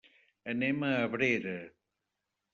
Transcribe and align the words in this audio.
Anem 0.53 0.85
a 0.87 0.89
Abrera. 1.03 1.55